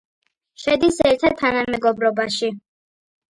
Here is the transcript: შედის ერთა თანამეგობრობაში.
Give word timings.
შედის 0.61 0.97
ერთა 1.09 1.31
თანამეგობრობაში. 1.41 2.51